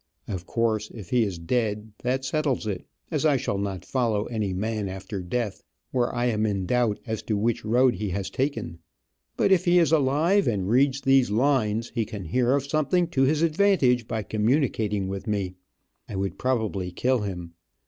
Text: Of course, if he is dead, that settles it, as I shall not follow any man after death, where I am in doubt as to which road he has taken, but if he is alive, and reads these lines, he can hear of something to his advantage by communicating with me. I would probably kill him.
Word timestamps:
Of 0.27 0.47
course, 0.47 0.89
if 0.95 1.11
he 1.11 1.21
is 1.21 1.37
dead, 1.37 1.91
that 1.99 2.25
settles 2.25 2.65
it, 2.65 2.87
as 3.11 3.23
I 3.23 3.37
shall 3.37 3.59
not 3.59 3.85
follow 3.85 4.25
any 4.25 4.51
man 4.51 4.89
after 4.89 5.21
death, 5.21 5.61
where 5.91 6.11
I 6.11 6.25
am 6.25 6.43
in 6.47 6.65
doubt 6.65 6.99
as 7.05 7.21
to 7.21 7.37
which 7.37 7.63
road 7.63 7.93
he 7.93 8.09
has 8.09 8.31
taken, 8.31 8.79
but 9.37 9.51
if 9.51 9.65
he 9.65 9.77
is 9.77 9.91
alive, 9.91 10.47
and 10.47 10.67
reads 10.67 11.01
these 11.01 11.29
lines, 11.29 11.91
he 11.93 12.03
can 12.03 12.25
hear 12.25 12.55
of 12.55 12.65
something 12.65 13.09
to 13.09 13.21
his 13.25 13.43
advantage 13.43 14.07
by 14.07 14.23
communicating 14.23 15.07
with 15.07 15.27
me. 15.27 15.53
I 16.09 16.15
would 16.15 16.39
probably 16.39 16.89
kill 16.91 17.19
him. 17.19 17.53